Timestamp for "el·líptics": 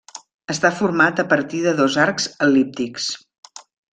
2.47-3.13